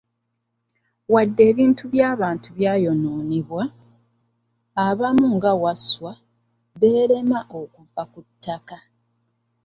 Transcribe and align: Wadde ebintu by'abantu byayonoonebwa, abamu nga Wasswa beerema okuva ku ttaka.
Wadde 1.13 1.41
ebintu 1.51 1.83
by'abantu 1.93 2.49
byayonoonebwa, 2.57 3.63
abamu 4.87 5.25
nga 5.35 5.51
Wasswa 5.61 6.11
beerema 6.79 7.39
okuva 7.61 8.03
ku 8.11 8.19
ttaka. 8.27 8.77